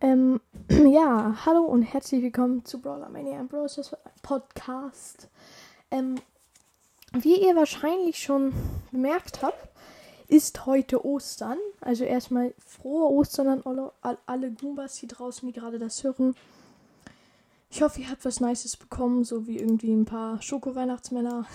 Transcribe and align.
Ähm, 0.00 0.40
ja, 0.68 1.34
hallo 1.46 1.62
und 1.62 1.82
herzlich 1.82 2.22
willkommen 2.22 2.66
zu 2.66 2.82
Brawler 2.82 3.08
Mania 3.08 3.42
Bros. 3.44 3.96
Podcast. 4.22 5.28
Ähm, 5.90 6.16
wie 7.12 7.40
ihr 7.40 7.56
wahrscheinlich 7.56 8.18
schon 8.18 8.52
bemerkt 8.92 9.40
habt, 9.40 9.70
ist 10.28 10.66
heute 10.66 11.06
Ostern. 11.06 11.56
Also 11.80 12.04
erstmal 12.04 12.52
frohe 12.58 13.10
Ostern 13.10 13.48
an 13.48 13.62
alle, 13.64 14.20
alle 14.26 14.50
Goombas 14.50 14.98
hier 14.98 15.08
draußen, 15.08 15.48
die 15.48 15.58
gerade 15.58 15.78
das 15.78 16.04
hören. 16.04 16.34
Ich 17.70 17.80
hoffe, 17.80 18.02
ihr 18.02 18.10
habt 18.10 18.24
was 18.26 18.40
Nices 18.40 18.76
bekommen, 18.76 19.24
so 19.24 19.46
wie 19.46 19.58
irgendwie 19.58 19.92
ein 19.92 20.04
paar 20.04 20.42
Schoko-Weihnachtsmänner. 20.42 21.46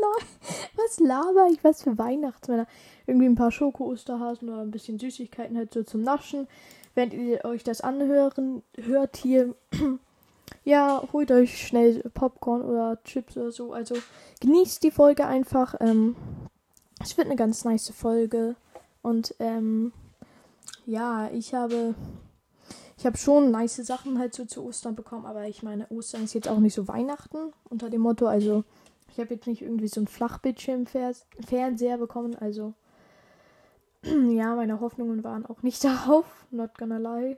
was 0.76 0.98
laber 0.98 1.48
ich? 1.52 1.62
Was 1.62 1.82
für 1.82 1.98
Weihnachtsmänner? 1.98 2.66
Irgendwie 3.06 3.26
ein 3.26 3.34
paar 3.34 3.52
Schoko-Osterhasen 3.52 4.48
oder 4.48 4.62
ein 4.62 4.70
bisschen 4.70 4.98
Süßigkeiten 4.98 5.58
halt 5.58 5.74
so 5.74 5.82
zum 5.82 6.02
Naschen. 6.02 6.48
Wenn 6.96 7.10
ihr 7.10 7.44
euch 7.44 7.62
das 7.62 7.82
anhören, 7.82 8.62
hört 8.76 9.18
hier, 9.18 9.54
ja, 10.64 11.02
holt 11.12 11.30
euch 11.30 11.66
schnell 11.66 12.00
Popcorn 12.14 12.62
oder 12.62 12.98
Chips 13.04 13.36
oder 13.36 13.52
so. 13.52 13.74
Also 13.74 13.96
genießt 14.40 14.82
die 14.82 14.90
Folge 14.90 15.26
einfach. 15.26 15.74
Ähm, 15.78 16.16
es 17.02 17.16
wird 17.18 17.26
eine 17.26 17.36
ganz 17.36 17.64
nice 17.64 17.90
Folge. 17.90 18.56
Und 19.02 19.34
ähm, 19.40 19.92
ja, 20.86 21.28
ich 21.30 21.54
habe 21.54 21.94
ich 22.98 23.04
habe 23.04 23.18
schon 23.18 23.50
nice 23.50 23.76
Sachen 23.76 24.18
halt 24.18 24.34
so 24.34 24.46
zu 24.46 24.64
Ostern 24.64 24.96
bekommen, 24.96 25.26
aber 25.26 25.46
ich 25.46 25.62
meine, 25.62 25.86
Ostern 25.90 26.24
ist 26.24 26.32
jetzt 26.32 26.48
auch 26.48 26.60
nicht 26.60 26.74
so 26.74 26.88
Weihnachten 26.88 27.52
unter 27.68 27.90
dem 27.90 28.00
Motto. 28.00 28.26
Also, 28.26 28.64
ich 29.12 29.20
habe 29.20 29.34
jetzt 29.34 29.46
nicht 29.46 29.60
irgendwie 29.60 29.88
so 29.88 30.00
ein 30.00 30.06
Flachbildschirm-Fernseher 30.06 31.98
bekommen. 31.98 32.36
Also, 32.36 32.72
ja, 34.30 34.54
meine 34.54 34.80
Hoffnungen 34.80 35.24
waren 35.24 35.46
auch 35.46 35.62
nicht 35.62 35.82
darauf. 35.84 36.24
Not 36.50 36.76
gonna 36.78 36.98
lie. 36.98 37.36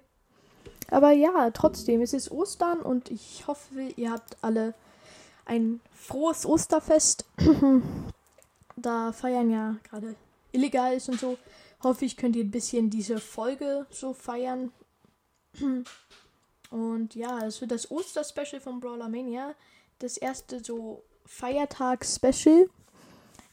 Aber 0.91 1.13
ja, 1.13 1.51
trotzdem, 1.51 2.01
es 2.01 2.13
ist 2.13 2.31
Ostern 2.31 2.81
und 2.81 3.11
ich 3.11 3.47
hoffe, 3.47 3.81
ihr 3.97 4.11
habt 4.11 4.37
alle 4.43 4.75
ein 5.45 5.81
frohes 5.93 6.47
Osterfest. 6.47 7.27
da 8.77 9.13
feiern 9.13 9.51
ja 9.51 9.77
gerade 9.83 10.15
illegal 10.53 10.95
ist 10.95 11.09
und 11.09 11.21
so. 11.21 11.37
Hoffe 11.83 12.05
ich, 12.05 12.17
könnt 12.17 12.37
ihr 12.37 12.45
ein 12.45 12.51
bisschen 12.51 12.91
diese 12.91 13.19
Folge 13.19 13.87
so 13.91 14.13
feiern. 14.13 14.73
Und 16.71 17.15
ja, 17.15 17.47
es 17.47 17.63
wird 17.63 17.71
das 17.71 17.91
Oster-Special 17.91 18.61
von 18.61 18.81
Brawler 18.81 19.09
Mania. 19.09 19.55
Das 20.01 20.19
erste 20.19 20.63
so 20.63 21.03
Feiertags-Special. 21.25 22.69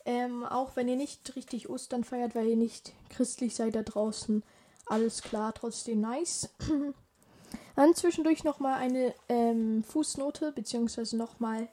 Ähm, 0.05 0.45
auch 0.45 0.75
wenn 0.75 0.87
ihr 0.87 0.95
nicht 0.95 1.35
richtig 1.35 1.69
Ostern 1.69 2.03
feiert, 2.03 2.35
weil 2.35 2.47
ihr 2.47 2.55
nicht 2.55 2.93
christlich 3.09 3.55
seid 3.55 3.75
da 3.75 3.81
draußen. 3.81 4.43
Alles 4.85 5.23
klar, 5.23 5.53
trotzdem 5.53 6.01
nice. 6.01 6.49
Dann 7.75 7.95
zwischendurch 7.95 8.43
nochmal 8.43 8.75
eine 8.75 9.13
ähm, 9.27 9.83
Fußnote, 9.83 10.51
beziehungsweise 10.51 11.17
nochmal 11.17 11.67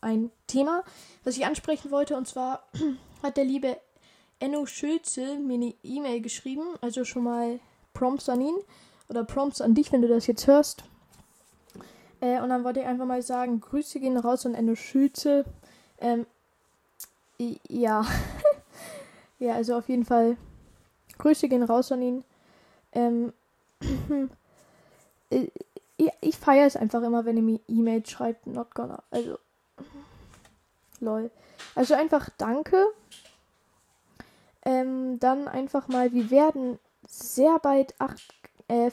ein 0.00 0.30
Thema, 0.46 0.82
was 1.24 1.36
ich 1.36 1.46
ansprechen 1.46 1.90
wollte. 1.90 2.16
Und 2.16 2.26
zwar 2.26 2.66
hat 3.22 3.36
der 3.36 3.44
liebe 3.44 3.78
Enno 4.38 4.66
Schulze 4.66 5.38
mir 5.38 5.54
eine 5.54 5.74
E-Mail 5.82 6.20
geschrieben, 6.20 6.62
also 6.80 7.04
schon 7.04 7.24
mal 7.24 7.60
Prompts 7.94 8.28
an 8.28 8.40
ihn 8.40 8.56
oder 9.08 9.24
Prompts 9.24 9.60
an 9.60 9.74
dich, 9.74 9.92
wenn 9.92 10.02
du 10.02 10.08
das 10.08 10.26
jetzt 10.26 10.46
hörst. 10.46 10.84
Äh, 12.20 12.40
und 12.40 12.48
dann 12.48 12.64
wollte 12.64 12.80
ich 12.80 12.86
einfach 12.86 13.06
mal 13.06 13.22
sagen, 13.22 13.60
Grüße 13.60 14.00
gehen 14.00 14.16
raus 14.16 14.44
an 14.44 14.54
Enno 14.54 14.74
Schulze. 14.74 15.44
Ähm, 15.98 16.26
ja. 17.38 18.04
ja, 19.38 19.54
also 19.54 19.76
auf 19.76 19.88
jeden 19.88 20.04
Fall 20.04 20.36
Grüße 21.18 21.48
gehen 21.48 21.62
raus 21.62 21.92
an 21.92 22.02
ihn. 22.02 22.24
Ähm, 22.92 23.32
ich, 25.30 25.50
ich 26.20 26.36
feiere 26.36 26.66
es 26.66 26.76
einfach 26.76 27.02
immer, 27.02 27.24
wenn 27.24 27.36
er 27.36 27.42
mir 27.42 27.60
E-Mails 27.68 28.10
schreibt, 28.10 28.46
not 28.46 28.74
gonna. 28.74 29.02
Also, 29.10 29.38
lol. 31.00 31.30
Also 31.74 31.94
einfach 31.94 32.28
danke. 32.38 32.86
Ähm, 34.64 35.18
dann 35.20 35.48
einfach 35.48 35.88
mal, 35.88 36.12
wir 36.12 36.30
werden 36.30 36.78
sehr 37.06 37.58
bald 37.60 37.94
8 38.00 38.20
äh, 38.68 38.90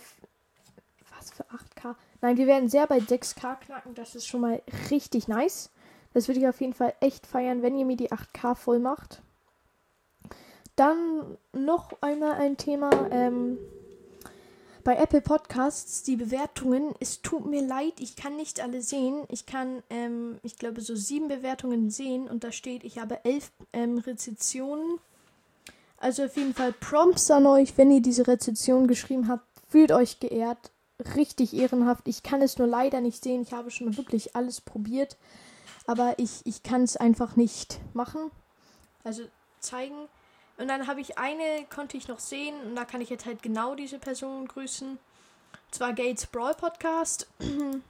was 1.18 1.32
für 1.32 1.44
8K? 1.44 1.96
Nein, 2.22 2.38
wir 2.38 2.48
werden 2.48 2.70
sehr 2.70 2.88
bald 2.88 3.10
6K 3.10 3.56
knacken. 3.56 3.96
Das 3.96 4.16
ist 4.16 4.28
schon 4.28 4.42
mal 4.42 4.62
richtig 4.92 5.28
nice. 5.28 5.70
Das 6.14 6.28
würde 6.28 6.40
ich 6.40 6.48
auf 6.48 6.62
jeden 6.62 6.74
Fall 6.74 6.94
echt 7.00 7.26
feiern, 7.26 7.62
wenn 7.62 7.78
ihr 7.78 7.86
mir 7.86 7.98
die 7.98 8.12
8K 8.12 8.56
voll 8.56 8.80
macht. 8.80 9.22
Dann 10.76 11.38
noch 11.54 11.92
einmal 12.02 12.34
ein 12.34 12.58
Thema. 12.58 12.90
Ähm, 13.12 13.58
bei 14.84 14.98
Apple 14.98 15.22
Podcasts 15.22 16.04
die 16.04 16.18
Bewertungen. 16.18 16.94
Es 17.00 17.22
tut 17.22 17.46
mir 17.46 17.62
leid, 17.62 17.94
ich 18.00 18.16
kann 18.16 18.36
nicht 18.36 18.60
alle 18.60 18.82
sehen. 18.82 19.24
Ich 19.30 19.46
kann, 19.46 19.82
ähm, 19.90 20.40
ich 20.44 20.58
glaube, 20.58 20.82
so 20.82 20.96
sieben 20.96 21.30
Bewertungen 21.30 21.90
sehen 21.90 22.28
und 22.28 22.44
da 22.44 22.52
steht, 22.52 22.84
ich 22.84 23.00
habe 23.00 23.24
elf 23.24 23.52
ähm, 23.72 23.98
Rezensionen. 24.00 25.00
Also 25.98 26.26
auf 26.26 26.36
jeden 26.36 26.54
Fall 26.54 26.74
Prompts 26.74 27.32
an 27.32 27.46
euch, 27.46 27.78
wenn 27.78 27.92
ihr 27.92 28.02
diese 28.02 28.28
Rezension 28.28 28.88
geschrieben 28.88 29.30
habt. 29.30 29.46
Fühlt 29.70 29.92
euch 29.92 30.20
geehrt. 30.20 30.72
Richtig 31.16 31.54
ehrenhaft. 31.54 32.08
Ich 32.08 32.22
kann 32.22 32.42
es 32.42 32.58
nur 32.58 32.68
leider 32.68 33.00
nicht 33.00 33.24
sehen. 33.24 33.42
Ich 33.42 33.54
habe 33.54 33.72
schon 33.72 33.96
wirklich 33.96 34.36
alles 34.36 34.60
probiert. 34.60 35.18
Aber 35.86 36.18
ich, 36.18 36.42
ich 36.46 36.64
kann 36.64 36.84
es 36.84 36.98
einfach 36.98 37.36
nicht 37.36 37.80
machen. 37.94 38.32
Also 39.04 39.24
zeigen. 39.60 40.08
Und 40.58 40.68
dann 40.68 40.88
habe 40.88 41.02
ich 41.02 41.18
eine, 41.18 41.66
konnte 41.74 41.98
ich 41.98 42.08
noch 42.08 42.20
sehen. 42.20 42.56
Und 42.66 42.76
da 42.76 42.86
kann 42.86 43.02
ich 43.02 43.10
jetzt 43.10 43.26
halt 43.26 43.42
genau 43.42 43.76
diese 43.76 44.00
Person 44.00 44.48
grüßen. 44.48 44.92
Und 44.92 45.00
zwar 45.72 45.94
Gates 45.94 46.26
Brawl 46.28 46.54
Podcast. 46.54 47.28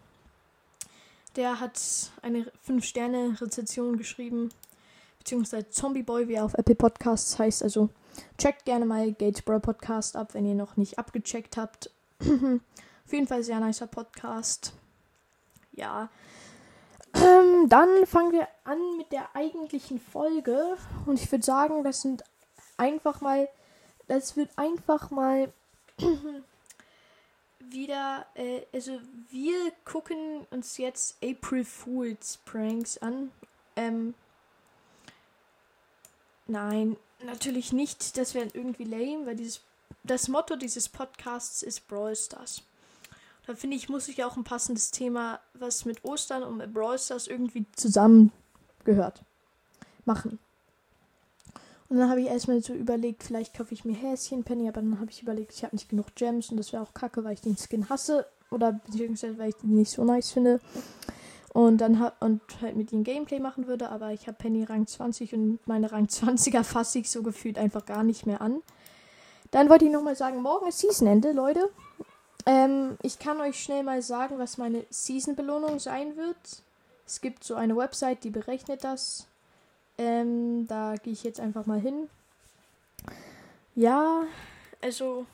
Der 1.36 1.60
hat 1.60 1.80
eine 2.22 2.52
5-Sterne-Rezession 2.68 3.98
geschrieben. 3.98 4.50
Beziehungsweise 5.20 5.70
Zombie 5.70 6.04
Boy, 6.04 6.28
wie 6.28 6.36
er 6.36 6.46
auf 6.46 6.54
Apple 6.54 6.76
Podcasts 6.76 7.40
heißt. 7.40 7.64
Also 7.64 7.90
Checkt 8.38 8.66
gerne 8.66 8.86
mal 8.86 9.14
Gates 9.14 9.42
Bro 9.42 9.60
Podcast 9.60 10.16
ab, 10.16 10.34
wenn 10.34 10.46
ihr 10.46 10.56
noch 10.56 10.78
nicht 10.78 11.00
abgecheckt 11.00 11.58
habt. 11.58 11.90
Auf 12.20 13.12
jeden 13.12 13.28
Fall 13.28 13.44
sehr 13.44 13.60
nicer 13.60 13.88
Podcast. 13.88 14.74
Ja. 15.74 16.10
Ähm, 17.24 17.70
dann 17.70 18.06
fangen 18.06 18.34
wir 18.34 18.48
an 18.66 18.98
mit 18.98 19.12
der 19.12 19.36
eigentlichen 19.36 20.00
Folge. 20.00 20.78
Und 21.06 21.20
ich 21.20 21.32
würde 21.32 21.46
sagen, 21.46 21.84
das 21.84 22.02
sind 22.02 22.24
einfach 22.78 23.22
mal. 23.22 23.48
Das 24.08 24.36
wird 24.36 24.50
einfach 24.58 25.10
mal 25.12 25.52
wieder. 27.60 28.26
Äh, 28.36 28.64
also, 28.74 29.00
wir 29.30 29.72
gucken 29.86 30.46
uns 30.52 30.78
jetzt 30.78 31.18
April 31.24 31.64
Fools 31.64 32.40
Pranks 32.46 32.98
an. 32.98 33.32
Ähm. 33.76 34.14
Nein, 36.46 36.98
natürlich 37.24 37.72
nicht, 37.72 38.18
das 38.18 38.34
wäre 38.34 38.50
irgendwie 38.54 38.84
lame, 38.84 39.26
weil 39.26 39.36
dieses, 39.38 39.62
das 40.04 40.28
Motto 40.28 40.58
dieses 40.58 40.90
Podcasts 40.90 41.64
ist 41.64 41.88
Brawl 41.88 42.16
Stars. 42.18 42.64
Da 43.46 43.56
finde 43.56 43.76
ich, 43.76 43.90
muss 43.90 44.08
ich 44.08 44.24
auch 44.24 44.38
ein 44.38 44.44
passendes 44.44 44.92
Thema, 44.92 45.40
was 45.54 45.86
mit 45.86 46.04
Ostern 46.06 46.44
und 46.44 46.74
Brawl 46.74 46.98
Stars 46.98 47.28
irgendwie 47.28 47.66
zusammengehört, 47.76 49.24
machen. 50.06 50.40
Und 51.90 51.98
dann 51.98 52.10
habe 52.10 52.22
ich 52.22 52.28
erstmal 52.28 52.62
so 52.64 52.74
überlegt, 52.74 53.24
vielleicht 53.24 53.54
kaufe 53.54 53.74
ich 53.74 53.86
mir 53.86 53.94
Häschenpenny, 53.94 54.68
aber 54.68 54.82
dann 54.82 55.00
habe 55.00 55.12
ich 55.12 55.22
überlegt, 55.22 55.54
ich 55.54 55.64
habe 55.64 55.76
nicht 55.76 55.90
genug 55.90 56.16
Gems 56.16 56.50
und 56.50 56.58
das 56.58 56.74
wäre 56.74 56.82
auch 56.82 56.94
kacke, 56.94 57.24
weil 57.24 57.34
ich 57.34 57.42
den 57.42 57.58
Skin 57.58 57.90
hasse 57.90 58.26
oder 58.50 58.72
beziehungsweise 58.72 59.38
weil 59.38 59.50
ich 59.50 59.56
den 59.58 59.76
nicht 59.76 59.92
so 59.92 60.04
nice 60.04 60.32
finde 60.32 60.60
und 61.54 61.78
dann 61.78 62.00
ha 62.00 62.14
und 62.20 62.42
halt 62.62 62.76
mit 62.76 62.92
ihm 62.92 63.04
Gameplay 63.04 63.40
machen 63.40 63.68
würde, 63.68 63.90
aber 63.90 64.12
ich 64.12 64.28
habe 64.28 64.38
Penny 64.38 64.64
Rang 64.64 64.88
20 64.88 65.34
und 65.36 65.60
meine 65.68 65.92
Rang 65.92 66.06
20er 66.06 66.64
fasse 66.64 67.00
ich 67.00 67.12
so 67.12 67.22
gefühlt 67.22 67.58
einfach 67.58 67.86
gar 67.86 68.04
nicht 68.04 68.26
mehr 68.26 68.42
an. 68.42 68.62
Dann 69.52 69.70
wollte 69.70 69.86
ich 69.86 69.92
nochmal 69.92 70.16
sagen, 70.16 70.42
morgen 70.42 70.68
ist 70.68 70.80
Seasonende, 70.80 71.32
Leute. 71.32 71.70
Ähm, 72.46 72.98
ich 73.02 73.20
kann 73.20 73.40
euch 73.40 73.64
schnell 73.64 73.84
mal 73.84 74.02
sagen, 74.02 74.38
was 74.40 74.58
meine 74.58 74.86
Season-Belohnung 74.90 75.80
sein 75.80 76.18
wird. 76.18 76.38
Es 77.06 77.22
gibt 77.22 77.44
so 77.44 77.56
eine 77.56 77.76
Website, 77.76 78.24
die 78.24 78.30
berechnet 78.30 78.84
das. 78.84 79.28
Ähm, 79.98 80.68
da 80.68 80.96
gehe 80.96 81.14
ich 81.14 81.24
jetzt 81.24 81.40
einfach 81.40 81.66
mal 81.66 81.80
hin. 81.80 82.10
Ja, 83.76 84.24
also 84.82 85.26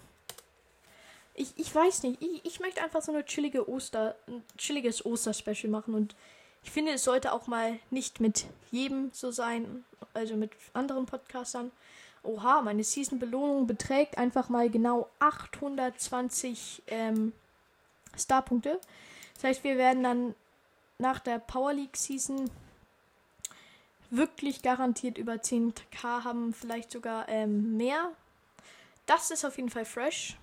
ich, 1.34 1.54
ich 1.58 1.74
weiß 1.74 2.04
nicht. 2.04 2.22
Ich, 2.22 2.46
ich 2.46 2.60
möchte 2.60 2.82
einfach 2.82 3.02
so 3.02 3.12
eine 3.12 3.26
chillige 3.26 3.68
Oster, 3.70 4.16
ein 4.28 4.44
chilliges 4.58 5.06
Oster-Special 5.06 5.70
machen 5.70 5.94
und 5.94 6.16
ich 6.64 6.72
finde, 6.72 6.92
es 6.92 7.06
sollte 7.06 7.32
auch 7.32 7.48
mal 7.48 7.80
nicht 7.90 8.20
mit 8.20 8.46
jedem 8.72 9.12
so 9.14 9.32
sein, 9.32 9.86
also 10.14 10.36
mit 10.36 10.52
anderen 10.74 11.06
Podcastern. 11.06 11.72
Oha, 12.24 12.62
meine 12.62 12.84
Season-Belohnung 12.84 13.68
beträgt 13.68 14.18
einfach 14.18 14.50
mal 14.50 14.70
genau 14.70 15.10
820 15.20 16.84
ähm, 16.88 17.34
Starpunkte. 18.18 18.80
Das 19.36 19.44
heißt, 19.44 19.64
wir 19.64 19.78
werden 19.78 20.04
dann 20.04 20.36
nach 20.98 21.20
der 21.20 21.40
Power 21.40 21.74
League 21.74 21.98
Season 21.98 22.50
wirklich 24.10 24.62
garantiert 24.62 25.18
über 25.18 25.34
10k 25.34 26.24
haben, 26.24 26.54
vielleicht 26.54 26.92
sogar 26.92 27.30
ähm, 27.30 27.78
mehr. 27.78 28.12
Das 29.06 29.32
ist 29.32 29.46
auf 29.46 29.58
jeden 29.58 29.70
Fall 29.70 29.86
fresh 29.86 30.38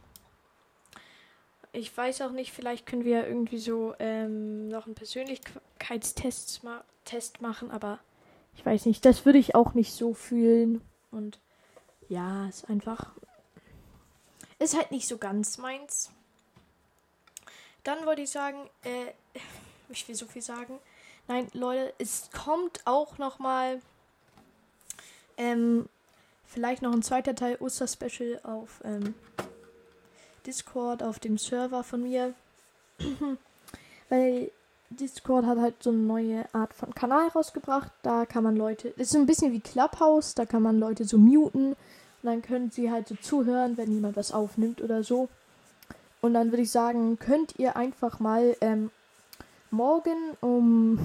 ich 1.76 1.94
weiß 1.94 2.22
auch 2.22 2.32
nicht, 2.32 2.52
vielleicht 2.52 2.86
können 2.86 3.04
wir 3.04 3.26
irgendwie 3.26 3.58
so 3.58 3.94
ähm, 3.98 4.68
noch 4.68 4.86
einen 4.86 4.94
Persönlichkeitstest 4.94 6.64
ma 6.64 6.82
Test 7.04 7.40
machen, 7.40 7.70
aber 7.70 8.00
ich 8.56 8.66
weiß 8.66 8.86
nicht, 8.86 9.04
das 9.04 9.24
würde 9.24 9.38
ich 9.38 9.54
auch 9.54 9.74
nicht 9.74 9.92
so 9.92 10.12
fühlen. 10.12 10.80
Und 11.12 11.38
ja, 12.08 12.48
ist 12.48 12.68
einfach. 12.68 13.12
Ist 14.58 14.76
halt 14.76 14.90
nicht 14.90 15.06
so 15.06 15.18
ganz 15.18 15.58
meins. 15.58 16.10
Dann 17.84 18.04
wollte 18.06 18.22
ich 18.22 18.30
sagen, 18.30 18.68
äh, 18.84 19.12
ich 19.88 20.06
will 20.08 20.14
so 20.14 20.26
viel 20.26 20.42
sagen. 20.42 20.78
Nein, 21.28 21.48
Leute, 21.52 21.92
es 21.98 22.30
kommt 22.30 22.80
auch 22.84 23.18
noch 23.18 23.38
mal 23.38 23.80
ähm, 25.36 25.88
vielleicht 26.46 26.82
noch 26.82 26.92
ein 26.92 27.02
zweiter 27.02 27.34
Teil 27.34 27.56
Oster-Special 27.60 28.40
auf 28.44 28.80
ähm, 28.84 29.14
Discord, 30.46 31.02
auf 31.02 31.18
dem 31.18 31.36
Server 31.36 31.82
von 31.82 32.02
mir. 32.02 32.34
Weil 34.08 34.50
Discord 34.90 35.46
hat 35.46 35.58
halt 35.58 35.82
so 35.82 35.90
eine 35.90 35.98
neue 35.98 36.44
Art 36.54 36.72
von 36.74 36.94
Kanal 36.94 37.28
rausgebracht. 37.28 37.90
Da 38.02 38.26
kann 38.26 38.44
man 38.44 38.56
Leute, 38.56 38.90
das 38.96 39.08
ist 39.08 39.12
so 39.12 39.18
ein 39.18 39.26
bisschen 39.26 39.52
wie 39.52 39.60
Clubhouse, 39.60 40.34
da 40.34 40.46
kann 40.46 40.62
man 40.62 40.78
Leute 40.78 41.04
so 41.04 41.18
muten 41.18 41.70
und 41.72 41.76
dann 42.22 42.42
können 42.42 42.70
sie 42.70 42.90
halt 42.90 43.08
so 43.08 43.14
zuhören, 43.16 43.76
wenn 43.76 43.92
jemand 43.92 44.16
was 44.16 44.32
aufnimmt 44.32 44.80
oder 44.80 45.02
so. 45.02 45.28
Und 46.20 46.34
dann 46.34 46.50
würde 46.50 46.62
ich 46.62 46.70
sagen, 46.70 47.18
könnt 47.18 47.58
ihr 47.58 47.76
einfach 47.76 48.20
mal 48.20 48.56
ähm, 48.60 48.90
morgen 49.70 50.36
um, 50.40 50.98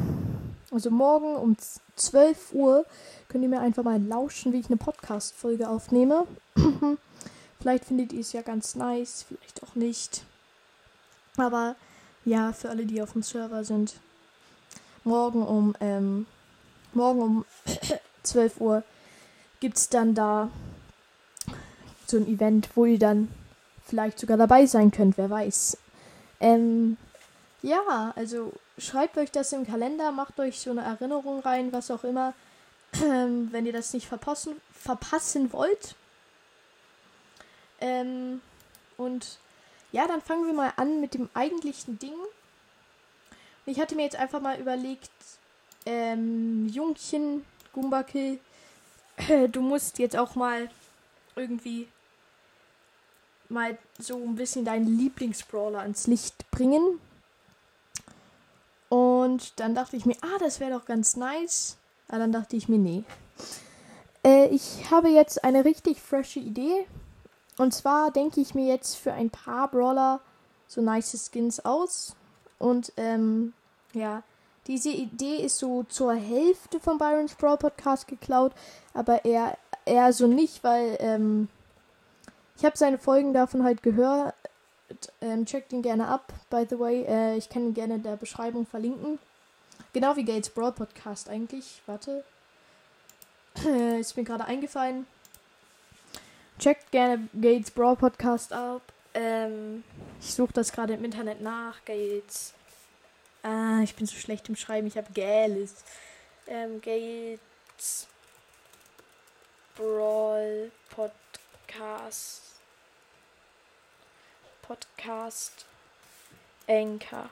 also 0.72 0.89
morgen 0.89 1.36
um 1.36 1.56
12 1.95 2.54
Uhr, 2.54 2.86
könnt 3.30 3.44
ihr 3.44 3.50
mir 3.50 3.60
einfach 3.60 3.83
mal 3.83 4.01
lauschen, 4.01 4.54
wie 4.54 4.60
ich 4.60 4.68
eine 4.68 4.78
Podcast-Folge 4.78 5.69
aufnehme. 5.69 6.25
vielleicht 7.60 7.86
findet 7.86 8.13
ihr 8.13 8.22
es 8.22 8.33
ja 8.33 8.42
ganz 8.42 8.75
nice, 8.75 9.25
vielleicht 9.28 9.63
auch 9.63 9.75
nicht. 9.75 10.24
Aber 11.38 11.75
ja, 12.25 12.53
für 12.53 12.69
alle, 12.69 12.85
die 12.85 13.01
auf 13.01 13.13
dem 13.13 13.23
Server 13.23 13.63
sind. 13.63 13.95
Morgen 15.03 15.41
um, 15.44 15.75
ähm, 15.79 16.27
morgen 16.94 17.21
um 17.21 17.45
12 18.23 18.62
Uhr 18.62 18.83
gibt 19.59 19.77
es 19.77 19.89
dann 19.89 20.13
da 20.13 20.50
so 22.07 22.18
ein 22.18 22.27
Event, 22.27 22.69
wo 22.75 22.85
ihr 22.85 23.00
dann 23.00 23.29
vielleicht 23.85 24.19
sogar 24.19 24.38
dabei 24.38 24.65
sein 24.65 24.91
könnt, 24.91 25.18
wer 25.18 25.29
weiß. 25.29 25.77
Ähm, 26.39 26.97
ja, 27.62 28.13
also 28.15 28.53
schreibt 28.77 29.18
euch 29.18 29.31
das 29.31 29.53
im 29.53 29.65
Kalender, 29.65 30.12
macht 30.12 30.39
euch 30.39 30.59
so 30.59 30.71
eine 30.71 30.81
Erinnerung 30.81 31.39
rein, 31.41 31.71
was 31.71 31.91
auch 31.91 32.03
immer, 32.03 32.33
ähm, 33.03 33.50
wenn 33.51 33.65
ihr 33.65 33.73
das 33.73 33.94
nicht 33.94 34.07
verpassen, 34.07 34.59
verpassen 34.73 35.53
wollt. 35.53 35.95
Ähm, 37.79 38.41
und 38.97 39.39
ja, 39.91 40.07
dann 40.07 40.21
fangen 40.21 40.45
wir 40.45 40.53
mal 40.53 40.73
an 40.77 41.01
mit 41.01 41.13
dem 41.13 41.29
eigentlichen 41.33 41.99
Ding. 41.99 42.15
Ich 43.65 43.79
hatte 43.79 43.95
mir 43.95 44.03
jetzt 44.03 44.15
einfach 44.15 44.41
mal 44.41 44.59
überlegt, 44.59 45.11
ähm, 45.85 46.67
Jungchen, 46.67 47.45
Gumbakill, 47.73 48.39
äh, 49.27 49.47
du 49.49 49.61
musst 49.61 49.99
jetzt 49.99 50.17
auch 50.17 50.35
mal 50.35 50.69
irgendwie 51.35 51.88
mal 53.49 53.77
so 53.99 54.15
ein 54.15 54.35
bisschen 54.35 54.65
deinen 54.65 54.97
Lieblingsbrawler 54.97 55.79
ans 55.79 56.07
Licht 56.07 56.49
bringen. 56.51 56.99
Und 58.89 59.59
dann 59.59 59.75
dachte 59.75 59.95
ich 59.95 60.05
mir, 60.05 60.15
ah, 60.21 60.37
das 60.39 60.59
wäre 60.59 60.71
doch 60.71 60.85
ganz 60.85 61.15
nice. 61.15 61.77
Aber 62.07 62.19
dann 62.19 62.31
dachte 62.31 62.55
ich 62.55 62.67
mir, 62.67 62.77
nee. 62.77 63.03
Äh, 64.23 64.47
ich 64.47 64.89
habe 64.91 65.09
jetzt 65.09 65.44
eine 65.44 65.63
richtig 65.65 66.01
frische 66.01 66.39
Idee. 66.39 66.85
Und 67.57 67.74
zwar 67.74 68.12
denke 68.12 68.42
ich 68.42 68.56
mir 68.56 68.68
jetzt 68.68 68.95
für 68.95 69.13
ein 69.13 69.30
paar 69.30 69.69
Brawler 69.69 70.21
so 70.68 70.81
nice 70.81 71.30
Skins 71.31 71.59
aus. 71.59 72.15
Und 72.59 72.94
ähm, 72.98 73.53
ja, 73.94 74.24
diese 74.68 74.89
Idee 74.89 75.38
ist 75.38 75.57
so 75.57 75.83
zur 75.83 76.13
Hälfte 76.13 76.80
vom 76.80 76.98
Byron's 76.98 77.36
Brawl 77.36 77.57
Podcast 77.57 78.07
geklaut, 78.07 78.53
aber 78.94 79.25
eher, 79.25 79.57
eher 79.86 80.13
so 80.13 80.27
nicht, 80.27 80.63
weil 80.63 80.98
ähm, 81.00 81.50
ich 82.57 82.63
habe 82.63 82.77
seine 82.77 83.00
Folgen 83.00 83.33
davon 83.33 83.63
halt 83.63 83.81
gehört. 83.81 84.36
Ähm, 85.19 85.45
checkt 85.45 85.74
ihn 85.74 85.81
gerne 85.81 86.07
ab, 86.07 86.31
by 86.50 86.68
the 86.69 86.77
way. 86.77 87.04
Äh, 87.06 87.38
ich 87.38 87.50
kann 87.50 87.63
ihn 87.63 87.74
gerne 87.74 87.95
in 87.95 88.04
der 88.04 88.18
Beschreibung 88.18 88.65
verlinken. 88.65 89.19
Genau 89.94 90.15
wie 90.15 90.25
Gates 90.25 90.50
Brawl 90.50 90.71
Podcast 90.71 91.30
eigentlich. 91.30 91.81
Warte. 91.86 92.24
ist 94.00 94.15
mir 94.15 94.24
gerade 94.24 94.45
eingefallen. 94.45 95.07
Checkt 96.61 96.91
gerne 96.91 97.27
Gates 97.33 97.71
Brawl 97.71 97.95
Podcast 97.95 98.53
ab. 98.53 98.83
Ähm, 99.15 99.83
ich 100.19 100.31
suche 100.31 100.53
das 100.53 100.71
gerade 100.71 100.93
im 100.93 101.03
Internet 101.03 101.41
nach. 101.41 101.83
Gates. 101.85 102.53
Ah, 103.41 103.79
ich 103.81 103.95
bin 103.95 104.05
so 104.05 104.15
schlecht 104.15 104.47
im 104.47 104.55
Schreiben. 104.55 104.85
Ich 104.85 104.95
habe 104.95 105.11
Gales. 105.11 105.83
Ähm, 106.45 106.79
Gates 106.79 108.05
Brawl 109.75 110.71
Podcast. 110.91 112.43
Podcast. 114.61 115.65
Anchor. 116.67 117.31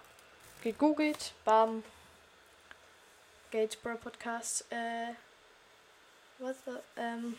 Gegoogelt. 0.63 1.33
Bam. 1.45 1.83
Gates 3.51 3.75
Brawl 3.75 3.97
Podcast. 3.97 4.65
Äh. 4.71 5.13
Was? 6.39 6.55
Ähm. 6.97 7.35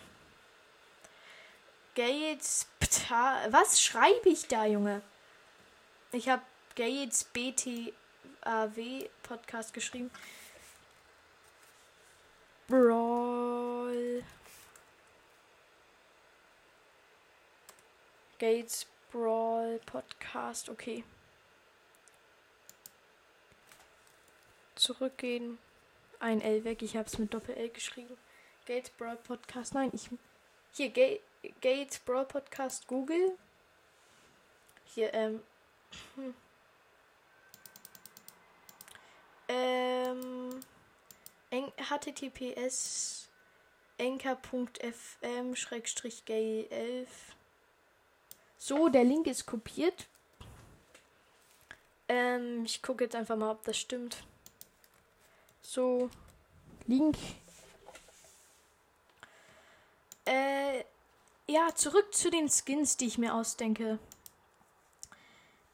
Gates. 1.94 2.66
Was 3.50 3.80
schreibe 3.82 4.28
ich 4.28 4.46
da, 4.46 4.66
Junge? 4.66 5.02
Ich 6.12 6.28
habe 6.28 6.42
Gates 6.76 7.24
BTAW 7.24 9.08
Podcast 9.22 9.72
geschrieben. 9.74 10.10
Brawl. 12.68 14.22
Gates 18.38 18.86
Brawl 19.12 19.80
Podcast. 19.86 20.68
Okay. 20.68 21.04
Zurückgehen. 24.76 25.58
Ein 26.20 26.40
L 26.40 26.64
weg. 26.64 26.82
Ich 26.82 26.96
habe 26.96 27.06
es 27.06 27.18
mit 27.18 27.34
Doppel 27.34 27.56
L 27.56 27.68
geschrieben. 27.70 28.16
Gates 28.66 28.90
Brawl 28.90 29.16
Podcast. 29.16 29.74
Nein, 29.74 29.90
ich. 29.92 30.08
Hier, 30.72 30.90
Gates. 30.90 31.29
Gates 31.60 31.98
Brawl 31.98 32.26
Podcast 32.26 32.86
Google. 32.86 33.36
Hier, 34.84 35.12
ähm. 35.14 35.42
Hm. 36.16 36.34
Ähm. 39.48 40.60
https 41.50 43.28
enker.fm 43.98 45.54
schrägstrich 45.54 46.24
gay 46.24 46.66
11 46.70 47.08
so 48.56 48.88
der 48.88 49.04
Link 49.04 49.26
ist 49.26 49.44
kopiert 49.44 50.06
ähm, 52.08 52.64
ich 52.64 52.82
gucke 52.82 53.04
jetzt 53.04 53.14
einfach 53.14 53.36
mal 53.36 53.50
ob 53.50 53.64
das 53.64 53.76
stimmt 53.76 54.24
so 55.60 56.08
Link 56.86 57.18
äh, 60.24 60.84
ja, 61.50 61.74
zurück 61.74 62.14
zu 62.14 62.30
den 62.30 62.48
Skins, 62.48 62.96
die 62.96 63.06
ich 63.06 63.18
mir 63.18 63.34
ausdenke. 63.34 63.98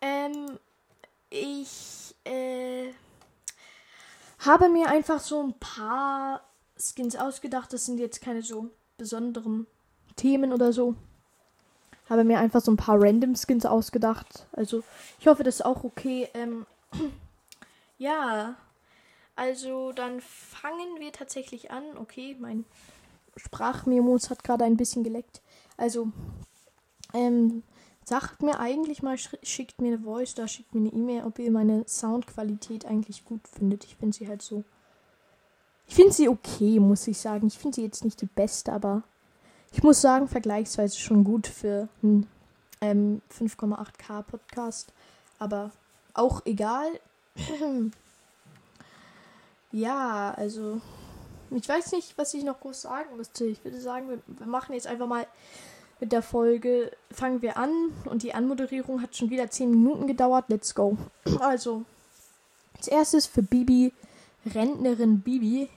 Ähm, 0.00 0.58
ich 1.28 2.14
äh, 2.24 2.92
habe 4.38 4.68
mir 4.68 4.88
einfach 4.88 5.20
so 5.20 5.42
ein 5.42 5.54
paar 5.58 6.42
Skins 6.78 7.16
ausgedacht. 7.16 7.72
Das 7.72 7.84
sind 7.84 7.98
jetzt 7.98 8.22
keine 8.22 8.42
so 8.42 8.70
besonderen 8.96 9.66
Themen 10.16 10.52
oder 10.52 10.72
so. 10.72 10.94
Habe 12.08 12.24
mir 12.24 12.38
einfach 12.38 12.60
so 12.60 12.70
ein 12.70 12.76
paar 12.76 13.00
random 13.00 13.34
Skins 13.34 13.66
ausgedacht. 13.66 14.46
Also, 14.52 14.82
ich 15.18 15.26
hoffe, 15.26 15.42
das 15.42 15.56
ist 15.56 15.64
auch 15.64 15.84
okay. 15.84 16.28
Ähm, 16.34 16.64
ja, 17.98 18.54
also 19.34 19.92
dann 19.92 20.20
fangen 20.22 21.00
wir 21.00 21.12
tatsächlich 21.12 21.70
an. 21.70 21.84
Okay, 21.98 22.36
mein 22.38 22.64
Sprachmemos 23.36 24.30
hat 24.30 24.44
gerade 24.44 24.64
ein 24.64 24.78
bisschen 24.78 25.04
geleckt. 25.04 25.42
Also, 25.76 26.10
ähm, 27.12 27.62
sagt 28.04 28.42
mir 28.42 28.60
eigentlich 28.60 29.02
mal, 29.02 29.16
schickt 29.42 29.80
mir 29.80 29.88
eine 29.88 29.98
Voice 29.98 30.34
oder 30.34 30.48
schickt 30.48 30.74
mir 30.74 30.80
eine 30.80 30.92
E-Mail, 30.92 31.24
ob 31.24 31.38
ihr 31.38 31.50
meine 31.50 31.84
Soundqualität 31.88 32.86
eigentlich 32.86 33.24
gut 33.24 33.46
findet. 33.48 33.84
Ich 33.84 33.96
finde 33.96 34.16
sie 34.16 34.28
halt 34.28 34.42
so. 34.42 34.64
Ich 35.88 35.94
finde 35.94 36.12
sie 36.12 36.28
okay, 36.28 36.80
muss 36.80 37.06
ich 37.06 37.18
sagen. 37.18 37.46
Ich 37.46 37.58
finde 37.58 37.76
sie 37.76 37.82
jetzt 37.82 38.04
nicht 38.04 38.20
die 38.20 38.26
beste, 38.26 38.72
aber 38.72 39.02
ich 39.72 39.82
muss 39.82 40.00
sagen, 40.00 40.28
vergleichsweise 40.28 40.98
schon 40.98 41.24
gut 41.24 41.46
für 41.46 41.88
einen 42.02 42.26
ähm, 42.80 43.22
5,8K 43.36 44.22
Podcast. 44.22 44.92
Aber 45.38 45.72
auch 46.14 46.44
egal. 46.46 46.88
ja, 49.72 50.32
also 50.36 50.80
ich 51.50 51.68
weiß 51.68 51.92
nicht, 51.92 52.16
was 52.16 52.34
ich 52.34 52.44
noch 52.44 52.60
groß 52.60 52.82
sagen 52.82 53.16
müsste. 53.16 53.46
Ich 53.46 53.62
würde 53.64 53.80
sagen, 53.80 54.08
wir, 54.08 54.18
wir 54.26 54.46
machen 54.46 54.74
jetzt 54.74 54.86
einfach 54.86 55.06
mal 55.06 55.26
mit 56.00 56.12
der 56.12 56.22
Folge. 56.22 56.90
Fangen 57.10 57.42
wir 57.42 57.56
an 57.56 57.70
und 58.04 58.22
die 58.22 58.34
Anmoderierung 58.34 59.02
hat 59.02 59.16
schon 59.16 59.30
wieder 59.30 59.50
10 59.50 59.70
Minuten 59.70 60.06
gedauert. 60.06 60.46
Let's 60.48 60.74
go. 60.74 60.96
Also, 61.40 61.84
als 62.76 62.88
erstes 62.88 63.26
für 63.26 63.42
Bibi, 63.42 63.92
Rentnerin 64.54 65.20
Bibi. 65.20 65.68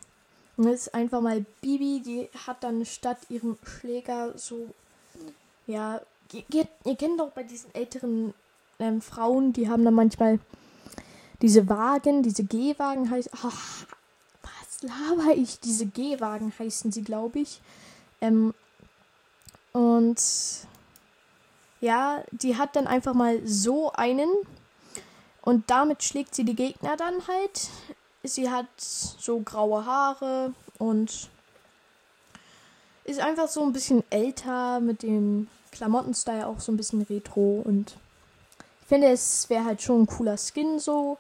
Und 0.58 0.66
das 0.66 0.88
ist 0.88 0.94
einfach 0.94 1.22
mal 1.22 1.46
Bibi, 1.62 2.02
die 2.06 2.30
hat 2.46 2.64
dann 2.64 2.86
statt 2.86 3.18
ihrem 3.30 3.58
Schläger 3.64 4.38
so, 4.38 4.68
ja, 5.68 6.02
ihr, 6.34 6.68
ihr 6.84 6.96
kennt 6.96 7.20
doch 7.20 7.32
bei 7.32 7.44
diesen 7.44 7.74
älteren 7.74 8.34
ähm, 8.80 9.02
Frauen, 9.02 9.54
die 9.54 9.70
haben 9.70 9.86
dann 9.86 9.94
manchmal 9.94 10.40
diese 11.42 11.70
Wagen, 11.70 12.24
diese 12.24 12.44
Gehwagen 12.44 13.10
heißt. 13.10 13.30
Ach, 13.42 13.86
laber 14.84 15.36
ich? 15.36 15.60
Diese 15.60 15.86
Gehwagen 15.86 16.54
heißen 16.58 16.92
sie, 16.92 17.04
glaube 17.04 17.40
ich. 17.40 17.62
Ähm, 18.22 18.54
und 19.72 20.22
ja, 21.82 22.24
die 22.32 22.58
hat 22.58 22.76
dann 22.76 22.88
einfach 22.88 23.14
mal 23.14 23.46
so 23.46 23.92
einen. 23.94 24.30
Und 25.42 25.70
damit 25.70 26.04
schlägt 26.04 26.36
sie 26.36 26.44
die 26.44 26.56
Gegner 26.56 26.98
dann 26.98 27.28
halt. 27.28 27.70
Sie 28.24 28.50
hat 28.50 28.68
so 28.78 29.40
graue 29.40 29.86
Haare 29.86 30.54
und 30.78 31.30
ist 33.06 33.20
einfach 33.20 33.48
so 33.48 33.64
ein 33.64 33.74
bisschen 33.74 34.04
älter 34.10 34.80
mit 34.80 35.04
dem 35.04 35.48
Klamottenstyle 35.72 36.46
auch 36.46 36.60
so 36.60 36.72
ein 36.72 36.78
bisschen 36.78 37.02
retro 37.04 37.62
und 37.64 37.98
ich 38.82 38.88
finde 38.88 39.08
es 39.10 39.50
wäre 39.50 39.66
halt 39.66 39.82
schon 39.82 40.02
ein 40.02 40.08
cooler 40.08 40.38
Skin 40.38 40.80
so 40.80 41.18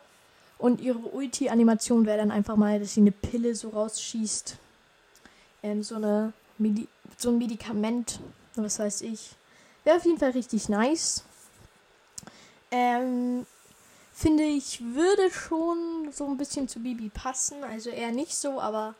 und 0.59 0.81
ihre 0.81 0.99
Ulti-Animation 0.99 2.05
wäre 2.05 2.17
dann 2.19 2.31
einfach 2.31 2.57
mal, 2.57 2.79
dass 2.79 2.93
sie 2.93 3.01
eine 3.01 3.11
Pille 3.11 3.55
so 3.55 3.69
rausschießt. 3.69 4.57
Ähm, 5.63 5.81
so, 5.81 5.95
eine 5.95 6.33
Medi 6.57 6.87
so 7.17 7.29
ein 7.29 7.37
Medikament, 7.37 8.19
was 8.55 8.77
weiß 8.77 9.01
ich. 9.01 9.31
Wäre 9.83 9.97
auf 9.97 10.05
jeden 10.05 10.19
Fall 10.19 10.31
richtig 10.31 10.69
nice. 10.69 11.23
Ähm, 12.71 13.45
finde 14.13 14.43
ich, 14.43 14.81
würde 14.81 15.31
schon 15.31 16.11
so 16.11 16.27
ein 16.27 16.37
bisschen 16.37 16.67
zu 16.67 16.79
Bibi 16.79 17.09
passen. 17.09 17.63
Also 17.63 17.89
eher 17.89 18.11
nicht 18.11 18.35
so, 18.35 18.59
aber 18.59 18.95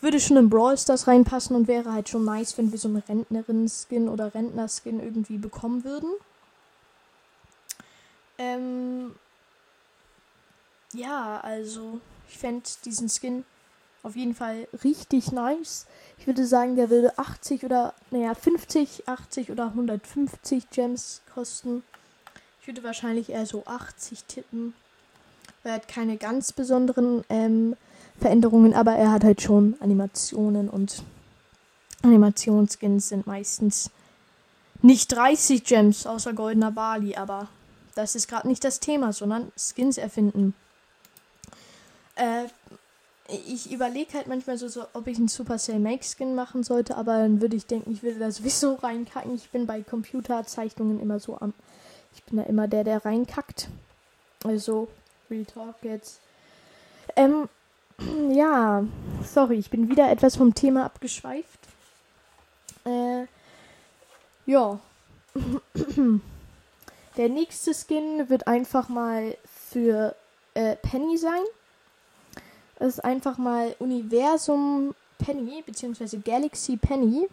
würde 0.00 0.18
schon 0.18 0.38
in 0.38 0.50
Brawl 0.50 0.78
Stars 0.78 1.06
reinpassen 1.06 1.54
und 1.54 1.68
wäre 1.68 1.92
halt 1.92 2.08
schon 2.08 2.24
nice, 2.24 2.56
wenn 2.56 2.72
wir 2.72 2.78
so 2.78 2.88
einen 2.88 3.02
Rentnerin-Skin 3.06 4.08
oder 4.08 4.34
Rentner-Skin 4.34 5.00
irgendwie 5.00 5.38
bekommen 5.38 5.84
würden. 5.84 6.10
Ähm, 8.38 9.14
ja, 10.94 11.40
also 11.40 12.00
ich 12.28 12.38
fände 12.38 12.68
diesen 12.84 13.08
Skin 13.08 13.44
auf 14.02 14.16
jeden 14.16 14.34
Fall 14.34 14.68
richtig 14.84 15.32
nice. 15.32 15.86
Ich 16.18 16.26
würde 16.26 16.46
sagen, 16.46 16.76
der 16.76 16.90
würde 16.90 17.18
80 17.18 17.64
oder, 17.64 17.94
naja, 18.10 18.34
50, 18.34 19.08
80 19.08 19.50
oder 19.50 19.66
150 19.66 20.70
Gems 20.70 21.22
kosten. 21.32 21.82
Ich 22.60 22.66
würde 22.66 22.82
wahrscheinlich 22.82 23.30
eher 23.30 23.46
so 23.46 23.64
80 23.66 24.24
tippen. 24.24 24.74
Er 25.64 25.74
hat 25.74 25.88
keine 25.88 26.18
ganz 26.18 26.52
besonderen 26.52 27.24
ähm, 27.30 27.76
Veränderungen, 28.20 28.74
aber 28.74 28.92
er 28.92 29.10
hat 29.10 29.24
halt 29.24 29.40
schon 29.40 29.76
Animationen 29.80 30.68
und 30.68 31.02
Animationsskins 32.02 33.08
sind 33.08 33.26
meistens 33.26 33.90
nicht 34.82 35.10
30 35.12 35.64
Gems 35.64 36.06
außer 36.06 36.34
goldener 36.34 36.70
Bali, 36.70 37.16
aber 37.16 37.48
das 37.94 38.14
ist 38.14 38.28
gerade 38.28 38.48
nicht 38.48 38.64
das 38.64 38.80
Thema, 38.80 39.14
sondern 39.14 39.50
Skins 39.56 39.96
erfinden. 39.96 40.54
Äh, 42.16 42.46
ich 43.26 43.72
überlege 43.72 44.12
halt 44.14 44.26
manchmal 44.26 44.58
so, 44.58 44.68
so, 44.68 44.84
ob 44.92 45.06
ich 45.06 45.16
einen 45.16 45.28
Supercell 45.28 45.78
Make 45.78 46.04
Skin 46.04 46.34
machen 46.34 46.62
sollte, 46.62 46.96
aber 46.96 47.18
dann 47.18 47.40
würde 47.40 47.56
ich 47.56 47.66
denken, 47.66 47.90
ich 47.92 48.02
würde 48.02 48.18
da 48.18 48.30
sowieso 48.30 48.74
reinkacken. 48.82 49.34
Ich 49.34 49.50
bin 49.50 49.66
bei 49.66 49.82
Computerzeichnungen 49.82 51.00
immer 51.00 51.18
so 51.18 51.38
am. 51.38 51.54
Ich 52.14 52.22
bin 52.24 52.36
da 52.36 52.44
immer 52.44 52.68
der, 52.68 52.84
der 52.84 53.04
reinkackt. 53.04 53.68
Also, 54.44 54.88
Real 55.30 55.44
Talk 55.44 55.76
jetzt. 55.82 56.20
Ähm, 57.16 57.48
ja, 58.30 58.84
sorry, 59.24 59.56
ich 59.56 59.70
bin 59.70 59.88
wieder 59.88 60.10
etwas 60.10 60.36
vom 60.36 60.54
Thema 60.54 60.84
abgeschweift. 60.84 61.60
Äh, 62.84 63.24
ja. 64.46 64.78
Der 67.16 67.28
nächste 67.28 67.72
Skin 67.74 68.28
wird 68.28 68.48
einfach 68.48 68.88
mal 68.88 69.36
für 69.46 70.16
äh, 70.54 70.76
Penny 70.76 71.16
sein. 71.16 71.42
Ist 72.80 73.04
einfach 73.04 73.38
mal 73.38 73.74
Universum 73.78 74.94
Penny, 75.18 75.62
beziehungsweise 75.64 76.18
Galaxy 76.18 76.76
Penny. 76.76 77.26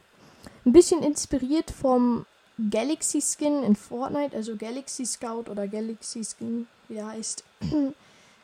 Ein 0.65 0.73
bisschen 0.73 1.03
inspiriert 1.03 1.71
vom 1.71 2.25
Galaxy 2.69 3.21
Skin 3.21 3.63
in 3.63 3.75
Fortnite, 3.75 4.35
also 4.35 4.55
Galaxy 4.55 5.05
Scout 5.05 5.49
oder 5.49 5.67
Galaxy 5.67 6.23
Skin, 6.23 6.67
wie 6.87 6.95
der 6.95 7.07
heißt. 7.07 7.43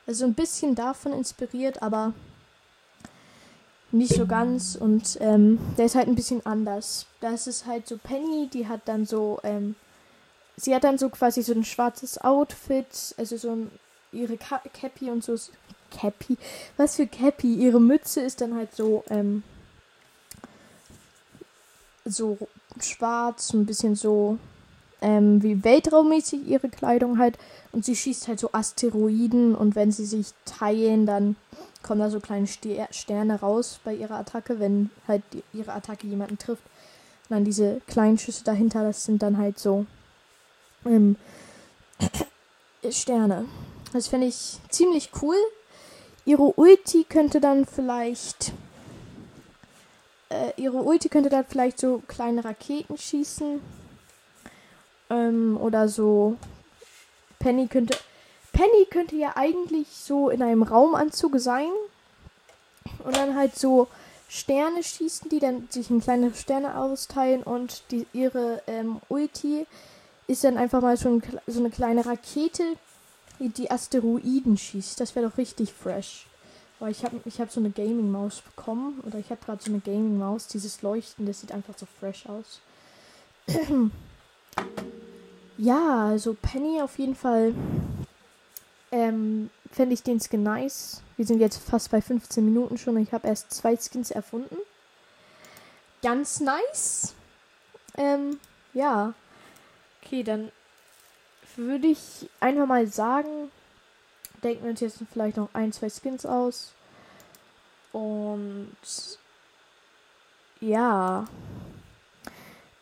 Also 0.07 0.23
ein 0.23 0.35
bisschen 0.35 0.73
davon 0.73 1.11
inspiriert, 1.11 1.81
aber 1.81 2.13
nicht 3.91 4.13
so 4.13 4.25
ganz. 4.25 4.77
Und 4.77 5.17
ähm, 5.19 5.59
der 5.77 5.85
ist 5.85 5.95
halt 5.95 6.07
ein 6.07 6.15
bisschen 6.15 6.45
anders. 6.45 7.05
Das 7.19 7.45
ist 7.45 7.65
halt 7.65 7.87
so 7.87 7.97
Penny, 7.97 8.47
die 8.47 8.67
hat 8.67 8.81
dann 8.85 9.05
so, 9.05 9.39
ähm, 9.43 9.75
sie 10.55 10.73
hat 10.73 10.85
dann 10.85 10.97
so 10.97 11.09
quasi 11.09 11.41
so 11.43 11.51
ein 11.51 11.65
schwarzes 11.65 12.17
Outfit, 12.19 13.15
also 13.17 13.35
so 13.35 13.51
ein, 13.51 13.71
ihre 14.13 14.37
Cappy 14.37 15.09
und 15.11 15.25
so 15.25 15.35
Cappy. 15.91 16.37
Was 16.77 16.95
für 16.95 17.07
Cappy? 17.07 17.53
Ihre 17.53 17.79
Mütze 17.79 18.21
ist 18.21 18.41
dann 18.41 18.55
halt 18.55 18.73
so, 18.75 19.03
ähm, 19.09 19.43
so 22.05 22.37
schwarz, 22.79 23.53
ein 23.53 23.65
bisschen 23.65 23.95
so, 23.95 24.37
ähm, 25.01 25.43
wie 25.43 25.63
weltraummäßig 25.63 26.47
ihre 26.47 26.69
Kleidung 26.69 27.19
halt. 27.19 27.37
Und 27.71 27.85
sie 27.85 27.95
schießt 27.95 28.27
halt 28.27 28.39
so 28.39 28.51
Asteroiden 28.53 29.55
und 29.55 29.75
wenn 29.75 29.91
sie 29.91 30.05
sich 30.05 30.27
teilen, 30.45 31.05
dann 31.05 31.35
kommen 31.83 32.01
da 32.01 32.09
so 32.09 32.19
kleine 32.19 32.47
Sterne 32.47 33.39
raus 33.39 33.79
bei 33.83 33.93
ihrer 33.93 34.15
Attacke, 34.15 34.59
wenn 34.59 34.89
halt 35.07 35.23
die, 35.33 35.43
ihre 35.53 35.73
Attacke 35.73 36.07
jemanden 36.07 36.37
trifft. 36.37 36.63
Und 37.29 37.35
dann 37.35 37.45
diese 37.45 37.81
kleinen 37.87 38.17
Schüsse 38.17 38.43
dahinter, 38.43 38.83
das 38.83 39.03
sind 39.05 39.21
dann 39.21 39.37
halt 39.37 39.59
so 39.59 39.85
ähm, 40.85 41.15
Sterne. 42.89 43.45
Das 43.93 44.07
finde 44.07 44.27
ich 44.27 44.59
ziemlich 44.69 45.11
cool. 45.21 45.35
Ihre 46.27 46.59
Ulti 46.59 47.05
könnte 47.05 47.39
dann 47.39 47.65
vielleicht. 47.65 48.51
Äh, 50.27 50.51
ihre 50.57 50.81
Ulti 50.83 51.07
könnte 51.07 51.29
dann 51.29 51.45
vielleicht 51.45 51.79
so 51.79 52.03
kleine 52.05 52.43
Raketen 52.43 52.97
schießen. 52.97 53.61
Ähm, 55.09 55.57
oder 55.57 55.87
so. 55.87 56.35
Penny 57.39 57.67
könnte. 57.67 57.97
Penny 58.51 58.85
könnte 58.89 59.15
ja 59.15 59.37
eigentlich 59.37 59.87
so 59.87 60.29
in 60.29 60.43
einem 60.43 60.63
Raumanzug 60.63 61.39
sein. 61.39 61.71
Und 63.05 63.15
dann 63.15 63.37
halt 63.37 63.55
so 63.55 63.87
Sterne 64.27 64.83
schießen, 64.83 65.29
die 65.29 65.39
dann 65.39 65.69
sich 65.69 65.89
in 65.89 66.01
kleine 66.01 66.35
Sterne 66.35 66.77
austeilen. 66.77 67.41
Und 67.41 67.83
die, 67.91 68.05
ihre 68.11 68.61
ähm, 68.67 68.99
Ulti 69.07 69.65
ist 70.27 70.43
dann 70.43 70.57
einfach 70.57 70.81
mal 70.81 70.97
so, 70.97 71.07
ein, 71.07 71.23
so 71.47 71.59
eine 71.61 71.69
kleine 71.69 72.05
Rakete, 72.05 72.75
die 73.39 73.69
Asteroiden 73.69 74.57
schießt. 74.57 74.99
Das 74.99 75.15
wäre 75.15 75.29
doch 75.29 75.37
richtig 75.37 75.73
fresh. 75.73 76.27
Weil 76.79 76.91
ich 76.91 77.03
habe 77.03 77.19
ich 77.25 77.41
hab 77.41 77.51
so 77.51 77.59
eine 77.59 77.71
Gaming-Maus 77.71 78.41
bekommen. 78.41 79.01
Oder 79.05 79.19
ich 79.19 79.29
habe 79.29 79.43
gerade 79.43 79.63
so 79.63 79.71
eine 79.71 79.79
Gaming-Maus. 79.79 80.47
Dieses 80.47 80.81
Leuchten, 80.81 81.25
das 81.25 81.41
sieht 81.41 81.51
einfach 81.51 81.77
so 81.77 81.87
fresh 81.99 82.25
aus. 82.27 82.61
ja, 85.57 86.07
also 86.07 86.35
Penny 86.39 86.81
auf 86.81 86.97
jeden 86.99 87.15
Fall. 87.15 87.53
Ähm, 88.91 89.49
fände 89.71 89.93
ich 89.93 90.03
den 90.03 90.19
Skin 90.19 90.43
nice. 90.43 91.01
Wir 91.17 91.25
sind 91.25 91.39
jetzt 91.39 91.57
fast 91.57 91.91
bei 91.91 92.01
15 92.01 92.43
Minuten 92.45 92.77
schon. 92.77 92.97
Ich 92.97 93.11
habe 93.11 93.27
erst 93.27 93.51
zwei 93.51 93.75
Skins 93.75 94.11
erfunden. 94.11 94.57
Ganz 96.01 96.39
nice. 96.39 97.13
Ähm, 97.97 98.39
ja. 98.73 99.13
Okay, 100.01 100.23
dann 100.23 100.51
würde 101.57 101.87
ich 101.87 102.29
einfach 102.39 102.67
mal 102.67 102.87
sagen, 102.87 103.51
denken 104.43 104.63
wir 104.63 104.71
uns 104.71 104.79
jetzt 104.79 104.99
vielleicht 105.11 105.37
noch 105.37 105.49
ein, 105.53 105.71
zwei 105.71 105.89
Skins 105.89 106.25
aus. 106.25 106.73
Und 107.91 108.77
ja. 110.59 111.25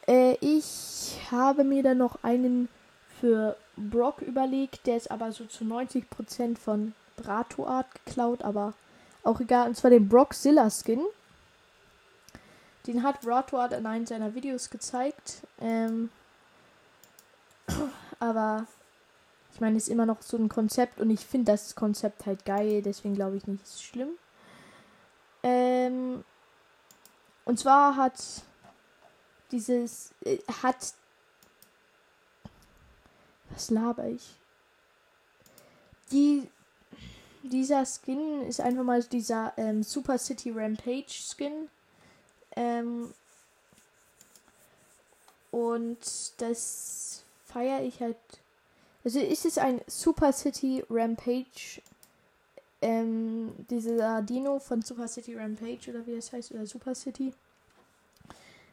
Äh, 0.08 0.36
ich 0.42 1.20
habe 1.32 1.64
mir 1.64 1.84
dann 1.84 1.98
noch 1.98 2.24
einen 2.24 2.70
für 3.20 3.58
Brock 3.78 4.22
überlegt. 4.22 4.86
Der 4.88 4.98
ist 4.98 5.12
aber 5.12 5.32
so 5.32 5.46
zu 5.46 5.64
90% 5.64 6.58
von 6.58 6.94
Brato 7.18 7.66
Art 7.66 7.88
geklaut, 8.06 8.44
aber 8.44 8.74
auch 9.24 9.40
egal. 9.40 9.70
Und 9.70 9.76
zwar 9.76 9.92
den 9.92 10.08
Brockzilla 10.08 10.70
Skin. 10.70 11.02
Den 12.88 13.04
hat 13.04 13.22
Brato 13.22 13.58
Art 13.58 13.74
in 13.74 13.86
einem 13.86 14.06
seiner 14.06 14.36
Videos 14.36 14.70
gezeigt. 14.70 15.42
Ähm, 15.60 16.10
aber 18.20 18.68
ich 19.54 19.62
meine, 19.62 19.78
ist 19.78 19.88
immer 19.88 20.06
noch 20.06 20.22
so 20.22 20.38
ein 20.38 20.50
Konzept 20.50 21.00
und 21.00 21.10
ich 21.10 21.26
finde 21.26 21.54
das 21.54 21.76
Konzept 21.76 22.26
halt 22.26 22.44
geil, 22.46 22.82
deswegen 22.82 23.16
glaube 23.16 23.38
ich 23.38 23.48
nicht, 23.48 23.64
ist 23.64 23.84
schlimm. 23.84 24.10
Ähm, 25.44 26.24
und 27.46 27.60
zwar 27.60 27.96
hat 27.96 28.20
dieses 29.52 30.14
äh, 30.26 30.40
hat. 30.62 30.94
Was 33.52 33.70
laber 33.70 34.08
ich? 34.08 34.36
Die, 36.12 36.50
dieser 37.44 37.86
Skin 37.86 38.42
ist 38.42 38.60
einfach 38.60 38.84
mal 38.84 39.04
dieser 39.04 39.54
ähm, 39.56 39.84
Super 39.84 40.18
City 40.18 40.52
Rampage 40.52 41.12
Skin. 41.12 41.70
Ähm, 42.56 43.14
und 45.52 46.00
das 46.42 47.15
feiere 47.56 47.84
ich 47.84 48.02
halt. 48.02 48.18
Also 49.06 49.20
ist 49.20 49.46
es 49.46 49.58
ein 49.58 49.80
Super 49.88 50.34
City 50.34 50.84
Rampage. 50.90 51.82
Ähm, 52.82 53.54
dieser 53.70 54.22
Dino 54.22 54.60
von 54.60 54.82
Super 54.82 55.08
City 55.08 55.36
Rampage 55.36 55.90
oder 55.90 56.06
wie 56.06 56.16
das 56.16 56.34
heißt, 56.34 56.52
oder 56.52 56.66
Super 56.66 56.94
City. 56.94 57.34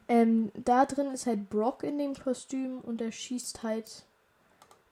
Ähm, 0.08 0.50
da 0.56 0.84
drin 0.84 1.12
ist 1.12 1.26
halt 1.26 1.48
Brock 1.48 1.84
in 1.84 1.96
dem 1.98 2.14
Kostüm 2.14 2.80
und 2.80 3.00
er 3.00 3.12
schießt 3.12 3.62
halt. 3.62 4.02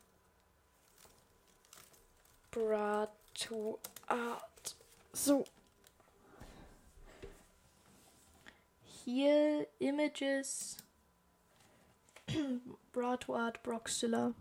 Brato 2.51 3.81
Art. 4.07 4.77
So. 5.13 5.45
Hier 9.05 9.67
Images. 9.81 10.77
Brato 12.93 13.35
Art 13.35 13.61
Broxilla. 13.65 14.33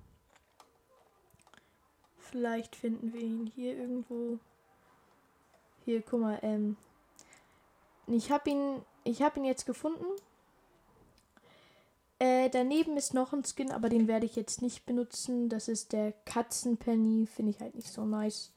Vielleicht 2.34 2.76
finden 2.76 3.14
wir 3.14 3.22
ihn 3.22 3.52
hier 3.54 3.78
irgendwo. 3.78 4.40
Hier, 5.86 6.02
guck 6.02 6.20
mal, 6.20 6.40
ähm. 6.42 6.78
Ich 8.08 8.32
habe 8.32 8.50
ihn, 8.50 8.82
ich 9.04 9.22
habe 9.22 9.40
ihn 9.40 9.46
jetzt 9.46 9.68
gefunden. 9.68 10.04
Äh, 12.18 12.50
daneben 12.50 12.98
ist 12.98 13.14
noch 13.14 13.34
ein 13.34 13.44
Skin, 13.46 13.72
aber 13.72 13.88
den 13.88 14.08
werde 14.08 14.26
ich 14.26 14.36
jetzt 14.36 14.64
nicht 14.64 14.84
benutzen. 14.88 15.48
Das 15.48 15.68
ist 15.68 15.94
der 15.94 16.12
Katzenpenny. 16.26 17.28
Finde 17.28 17.52
ich 17.52 17.60
halt 17.60 17.76
nicht 17.76 17.92
so 17.92 18.04
nice. 18.04 18.52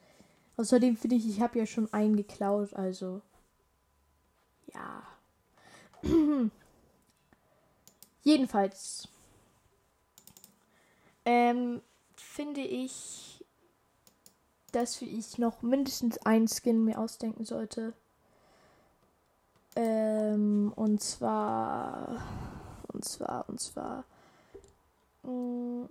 Außerdem 0.57 0.97
finde 0.97 1.17
ich, 1.17 1.29
ich 1.29 1.43
habe 1.43 1.59
ja 1.59 1.67
schon 1.67 1.93
einen 1.93 2.17
geklaut, 2.17 2.73
also. 2.73 3.21
Ja. 4.73 5.07
Jedenfalls 8.23 9.07
ähm, 11.27 11.83
finde 12.17 12.63
ich, 12.63 13.36
dass 14.77 15.01
ich 15.01 15.39
noch 15.39 15.63
mindestens 15.63 16.19
ein 16.19 16.47
Skin 16.49 16.85
mir 16.85 16.99
ausdenken 16.99 17.47
sollte. 17.47 17.95
Ähm, 19.75 20.71
und 20.77 21.03
zwar, 21.03 22.23
und 22.93 23.03
zwar, 23.03 23.49
und 23.49 23.59
zwar, 23.59 24.05
mm, 25.23 25.85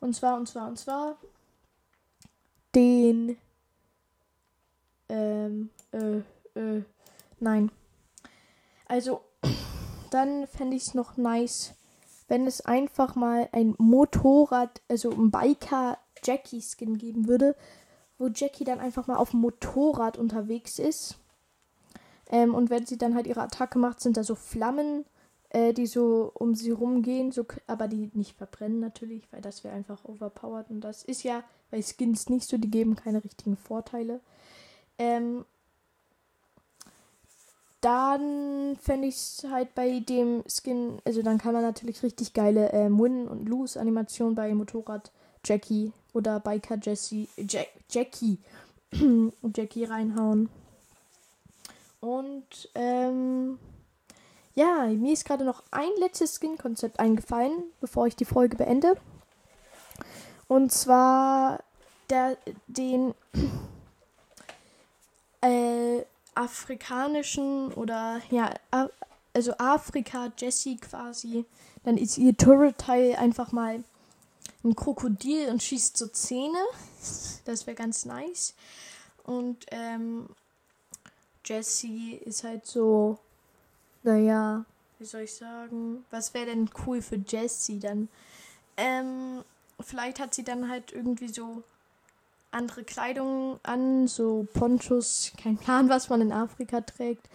und 0.00 0.14
zwar, 0.14 0.36
und 0.36 0.46
zwar, 0.46 0.68
und 0.68 0.78
zwar, 0.78 1.16
den, 2.74 3.38
ähm, 5.08 5.70
äh, 5.92 6.18
äh, 6.60 6.82
nein. 7.40 7.72
Also, 8.86 9.22
dann 10.10 10.46
fände 10.46 10.76
ich 10.76 10.88
es 10.88 10.94
noch 10.94 11.16
nice, 11.16 11.72
wenn 12.28 12.46
es 12.46 12.60
einfach 12.60 13.14
mal 13.14 13.48
ein 13.52 13.74
Motorrad, 13.78 14.82
also 14.88 15.10
ein 15.10 15.30
Biker 15.30 15.96
Jackie 16.24 16.62
Skin 16.62 16.98
geben 16.98 17.28
würde, 17.28 17.56
wo 18.18 18.28
Jackie 18.28 18.64
dann 18.64 18.80
einfach 18.80 19.06
mal 19.06 19.16
auf 19.16 19.30
dem 19.30 19.40
Motorrad 19.40 20.18
unterwegs 20.18 20.78
ist. 20.78 21.18
Ähm, 22.30 22.54
und 22.54 22.70
wenn 22.70 22.86
sie 22.86 22.98
dann 22.98 23.14
halt 23.14 23.26
ihre 23.26 23.42
Attacke 23.42 23.78
macht, 23.78 24.00
sind 24.00 24.16
da 24.16 24.24
so 24.24 24.34
Flammen, 24.34 25.04
äh, 25.50 25.72
die 25.72 25.86
so 25.86 26.30
um 26.34 26.54
sie 26.54 26.70
rumgehen, 26.70 27.32
so, 27.32 27.46
aber 27.66 27.88
die 27.88 28.10
nicht 28.14 28.36
verbrennen 28.36 28.80
natürlich, 28.80 29.30
weil 29.32 29.40
das 29.40 29.64
wäre 29.64 29.74
einfach 29.74 30.04
overpowered. 30.04 30.70
Und 30.70 30.82
das 30.82 31.04
ist 31.04 31.22
ja 31.22 31.42
bei 31.70 31.82
Skins 31.82 32.28
nicht 32.28 32.48
so, 32.48 32.58
die 32.58 32.70
geben 32.70 32.96
keine 32.96 33.24
richtigen 33.24 33.56
Vorteile. 33.56 34.20
Ähm, 34.98 35.44
dann 37.80 38.76
fände 38.80 39.06
ich 39.06 39.14
es 39.14 39.46
halt 39.50 39.74
bei 39.74 40.00
dem 40.00 40.42
Skin, 40.48 41.00
also 41.04 41.22
dann 41.22 41.38
kann 41.38 41.54
man 41.54 41.62
natürlich 41.62 42.02
richtig 42.02 42.32
geile 42.34 42.72
ähm, 42.72 42.98
Win- 42.98 43.28
und 43.28 43.48
Lose-Animationen 43.48 44.34
bei 44.34 44.52
Motorrad 44.52 45.12
Jackie 45.44 45.92
oder 46.12 46.40
Biker 46.40 46.78
Jessie, 46.80 47.28
Jack, 47.36 47.68
Jackie, 47.90 48.38
Jackie 49.54 49.84
reinhauen. 49.84 50.48
Und 52.00 52.68
ähm, 52.74 53.58
ja, 54.54 54.86
mir 54.86 55.12
ist 55.12 55.24
gerade 55.24 55.44
noch 55.44 55.62
ein 55.70 55.90
letztes 55.98 56.36
Skin-Konzept 56.36 57.00
eingefallen, 57.00 57.64
bevor 57.80 58.06
ich 58.06 58.16
die 58.16 58.24
Folge 58.24 58.56
beende. 58.56 58.96
Und 60.48 60.72
zwar 60.72 61.62
der, 62.10 62.36
den 62.66 63.14
äh, 65.42 66.02
afrikanischen 66.34 67.72
oder 67.72 68.20
ja, 68.30 68.54
also 69.34 69.52
Afrika 69.58 70.32
Jessie 70.36 70.76
quasi. 70.76 71.44
Dann 71.84 71.96
ist 71.96 72.18
ihr 72.18 72.36
Turret-Teil 72.36 73.16
einfach 73.16 73.52
mal 73.52 73.82
ein 74.64 74.74
Krokodil 74.74 75.48
und 75.48 75.62
schießt 75.62 75.96
so 75.96 76.08
Zähne. 76.08 76.58
Das 77.44 77.66
wäre 77.66 77.76
ganz 77.76 78.04
nice. 78.04 78.54
Und 79.24 79.66
ähm, 79.70 80.28
Jessie 81.44 82.14
ist 82.24 82.44
halt 82.44 82.66
so, 82.66 83.18
naja, 84.02 84.64
wie 84.98 85.04
soll 85.04 85.22
ich 85.22 85.34
sagen? 85.34 86.04
Was 86.10 86.34
wäre 86.34 86.46
denn 86.46 86.68
cool 86.86 87.02
für 87.02 87.16
Jessie 87.16 87.78
dann? 87.78 88.08
Ähm, 88.76 89.44
vielleicht 89.80 90.18
hat 90.18 90.34
sie 90.34 90.44
dann 90.44 90.68
halt 90.68 90.92
irgendwie 90.92 91.28
so 91.28 91.62
andere 92.50 92.82
Kleidung 92.84 93.60
an, 93.62 94.08
so 94.08 94.46
Ponchos, 94.54 95.32
kein 95.40 95.58
Plan, 95.58 95.88
was 95.88 96.08
man 96.08 96.20
in 96.20 96.32
Afrika 96.32 96.80
trägt. 96.80 97.28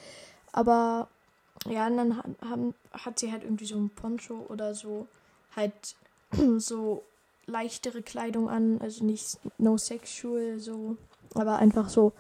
Aber 0.52 1.08
ja, 1.66 1.88
und 1.88 1.98
dann 1.98 2.24
haben, 2.42 2.74
hat 2.92 3.20
sie 3.20 3.32
halt 3.32 3.44
irgendwie 3.44 3.66
so 3.66 3.76
ein 3.76 3.90
Poncho 3.90 4.46
oder 4.50 4.76
so 4.76 5.08
halt 5.56 5.96
so 6.58 7.04
leichtere 7.46 8.02
Kleidung 8.02 8.50
an, 8.50 8.80
also 8.82 9.04
nicht 9.04 9.40
no 9.58 9.78
sexual, 9.78 10.60
so, 10.60 10.98
aber 11.34 11.58
einfach 11.58 11.90
so, 11.90 12.14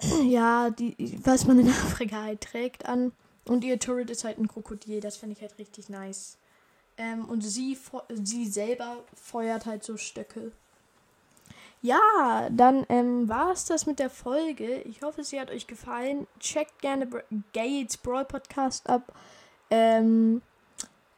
ja, 0.24 0.70
die, 0.70 0.96
was 1.24 1.46
man 1.46 1.58
in 1.58 1.68
Afrika 1.68 2.22
halt 2.22 2.40
trägt 2.40 2.86
an. 2.86 3.12
Und 3.46 3.64
ihr 3.64 3.78
Turret 3.78 4.10
ist 4.10 4.24
halt 4.24 4.38
ein 4.38 4.48
Krokodil, 4.48 5.00
das 5.00 5.16
finde 5.16 5.34
ich 5.34 5.42
halt 5.42 5.58
richtig 5.58 5.88
nice. 5.88 6.36
Ähm, 6.96 7.24
und 7.28 7.40
sie, 7.40 7.78
sie 8.22 8.46
selber 8.46 8.98
feuert 9.14 9.66
halt 9.66 9.82
so 9.82 9.96
Stöcke. 9.96 10.52
Ja, 11.82 12.48
dann 12.50 12.84
ähm, 12.90 13.28
war 13.28 13.52
es 13.52 13.64
das 13.64 13.86
mit 13.86 13.98
der 13.98 14.10
Folge. 14.10 14.82
Ich 14.82 15.00
hoffe, 15.02 15.24
sie 15.24 15.40
hat 15.40 15.50
euch 15.50 15.66
gefallen. 15.66 16.26
Checkt 16.38 16.82
gerne 16.82 17.08
Gates 17.54 17.96
Brawl 17.96 18.26
Podcast 18.26 18.88
ab. 18.88 19.14
Ähm, 19.70 20.42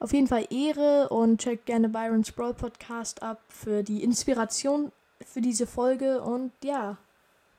auf 0.03 0.13
jeden 0.13 0.27
Fall 0.27 0.49
Ehre 0.51 1.09
und 1.11 1.41
checkt 1.41 1.67
gerne 1.67 1.89
Byron's 1.89 2.33
Brawl 2.33 2.55
Podcast 2.55 3.23
ab 3.23 3.41
für 3.49 3.85
die 3.85 4.03
Inspiration 4.03 4.91
für 5.25 5.41
diese 5.41 5.65
Folge. 5.65 6.21
Und 6.21 6.51
ja, 6.65 6.97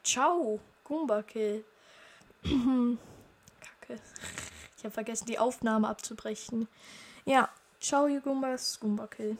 ciao, 0.03 0.60
Goomba 0.84 1.23
Kill. 1.23 1.63
Kacke. 2.43 3.97
Ich 4.77 4.84
habe 4.84 4.91
vergessen, 4.93 5.25
die 5.27 5.39
Aufnahme 5.39 5.88
abzubrechen. 5.88 6.67
Ja, 7.23 7.47
ciao, 7.79 8.08
ihr 8.08 8.19
Goomba 8.19 8.58
Kill. 9.08 9.38